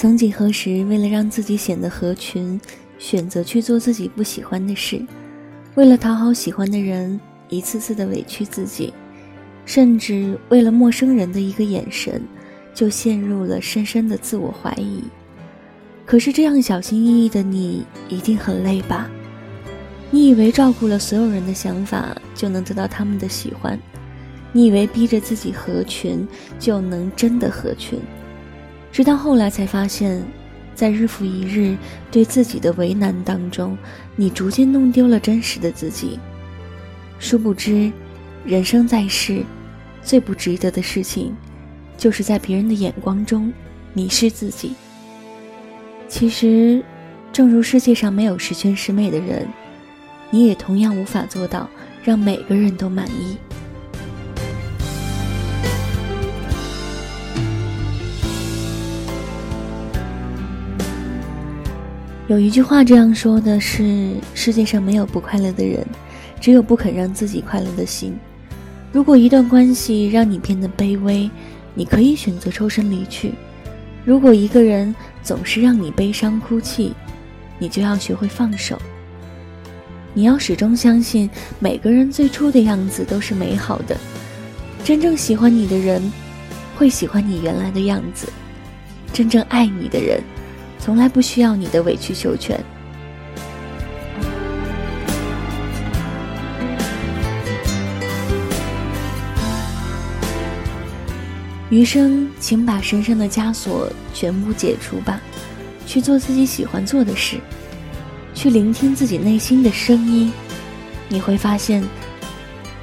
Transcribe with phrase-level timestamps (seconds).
[0.00, 2.58] 曾几何时，为了让自己显得合群，
[2.98, 5.04] 选择去做自己不喜欢的事；
[5.74, 8.94] 为了讨好喜欢的人，一次次的委屈自己，
[9.66, 12.22] 甚至为了陌生人的一个眼神，
[12.72, 15.04] 就陷入了深深的自我怀疑。
[16.06, 19.06] 可是这样小心翼翼的你，一定很累吧？
[20.10, 23.76] 你以为照顾了所有人的想法，就能得到他们的喜欢；
[24.50, 26.26] 你以为逼着自己合群，
[26.58, 28.00] 就能真的合群。
[28.92, 30.22] 直到后来才发现，
[30.74, 31.76] 在日复一日
[32.10, 33.76] 对自己的为难当中，
[34.16, 36.18] 你逐渐弄丢了真实的自己。
[37.18, 37.92] 殊不知，
[38.44, 39.44] 人生在世，
[40.02, 41.36] 最不值得的事情，
[41.96, 43.52] 就是在别人的眼光中
[43.92, 44.74] 迷失自己。
[46.08, 46.82] 其实，
[47.32, 49.46] 正如世界上没有十全十美的人，
[50.30, 51.68] 你也同样无法做到
[52.02, 53.36] 让每个人都满意。
[62.30, 65.84] 有一句话这样说的是：世界上没有不快乐的人，
[66.40, 68.16] 只有不肯让自己快乐的心。
[68.92, 71.28] 如果一段关系让你变得卑微，
[71.74, 73.30] 你可以选择抽身离去；
[74.04, 76.92] 如果一个人总是让你悲伤哭泣，
[77.58, 78.80] 你就要学会放手。
[80.14, 83.96] 你要始终相信，每个人最初的样子都是美好的。
[84.84, 86.00] 真正喜欢你的人，
[86.76, 88.28] 会喜欢你原来的样子；
[89.12, 90.22] 真正爱你的人。
[90.80, 92.58] 从来不需要你的委曲求全。
[101.68, 105.20] 余生，请把身上的枷锁全部解除吧，
[105.86, 107.38] 去做自己喜欢做的事，
[108.34, 110.32] 去聆听自己内心的声音。
[111.08, 111.84] 你会发现，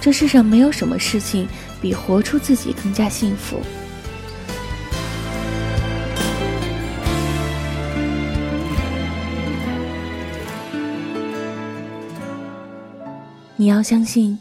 [0.00, 1.46] 这世上没有什么事情
[1.80, 3.60] 比活出自己更加幸福。
[13.62, 14.36] 你要相信，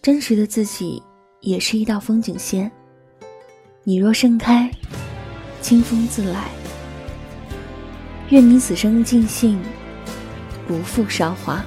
[0.00, 1.02] 真实的自己
[1.42, 2.72] 也是一道风景线。
[3.82, 4.70] 你若盛开，
[5.60, 6.48] 清风自来。
[8.30, 9.60] 愿你此生尽兴，
[10.66, 11.62] 不负韶华。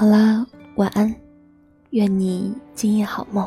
[0.00, 0.46] 好啦，
[0.76, 1.14] 晚安，
[1.90, 3.46] 愿你今夜好梦。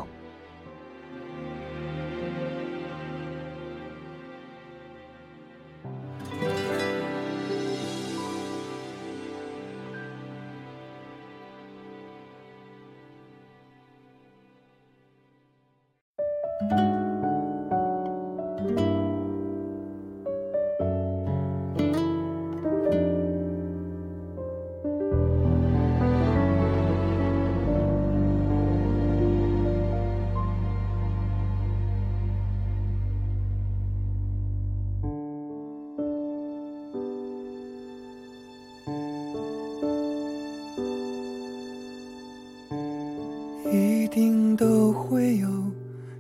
[44.14, 45.48] 定都会有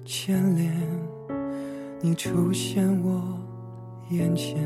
[0.03, 0.73] 牵连，
[2.01, 3.21] 你出现我
[4.09, 4.57] 眼前，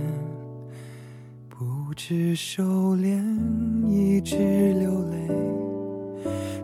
[1.50, 3.22] 不知收敛，
[3.86, 4.38] 一直
[4.80, 5.28] 流泪，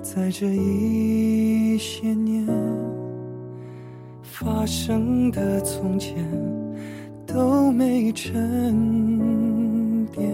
[0.01, 2.47] 在这一些年
[4.21, 6.15] 发生的从前
[7.27, 10.33] 都没沉淀，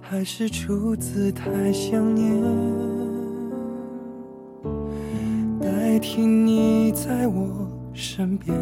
[0.00, 2.93] 还是出自太想念。
[6.06, 8.54] 听你在我身边，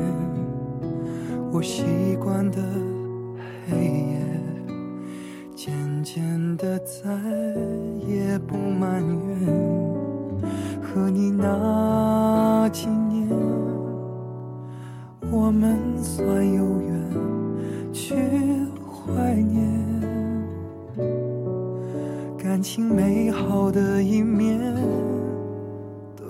[1.51, 1.83] 我习
[2.21, 2.63] 惯的
[3.69, 4.17] 黑夜，
[5.53, 5.75] 渐
[6.05, 7.11] 渐的再
[8.07, 9.51] 也不埋怨。
[10.81, 13.29] 和你那几年，
[15.29, 16.47] 我们算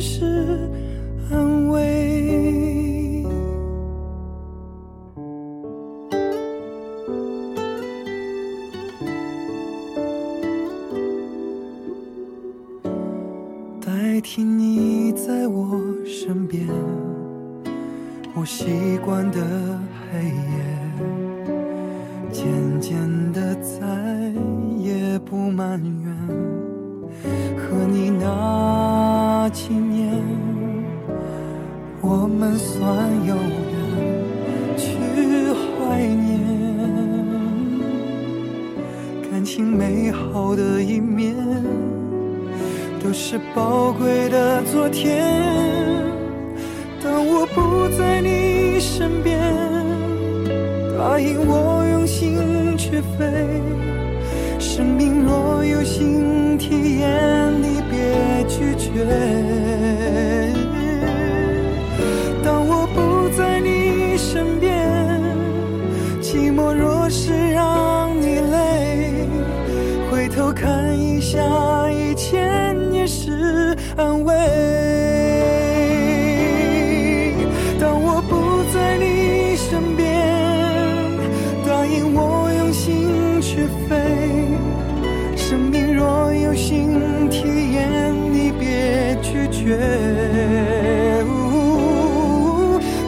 [0.00, 0.24] 是
[1.30, 3.22] 安慰。
[13.80, 16.66] 代替你在我身边，
[18.34, 19.38] 我习惯的
[20.10, 20.32] 黑夜，
[22.32, 22.92] 渐渐
[23.32, 24.32] 的再
[24.78, 26.59] 也不埋怨。
[27.22, 30.10] 和你那几年，
[32.00, 32.86] 我们算
[33.26, 34.88] 有缘去
[35.52, 36.40] 怀念，
[39.30, 41.34] 感情美好的一面。
[43.02, 45.24] 都是宝贵的昨天。
[47.02, 49.40] 当我不在你身边，
[50.98, 53.62] 答应我用心去飞。
[54.72, 59.04] 生命若有新体验，你别拒绝。
[62.44, 65.20] 当我不在你身边，
[66.22, 69.28] 寂寞若是让你累，
[70.08, 71.40] 回头看一下，
[71.90, 72.38] 一切。
[73.06, 74.32] 是安慰。
[77.80, 80.06] 当我不在你身边，
[81.66, 82.39] 答应我
[83.60, 83.94] 是非。
[85.36, 89.76] 生命若有新体验，你别拒绝。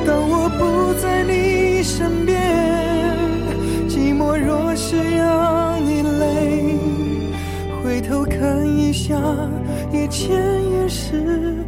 [0.04, 2.36] 当我不在你身边，
[3.88, 6.76] 寂寞若是让你累，
[7.82, 9.16] 回头看一下。
[9.90, 11.64] 一切也是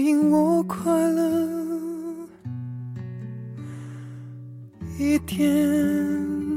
[0.00, 1.48] 应我快乐
[4.98, 6.49] 一点。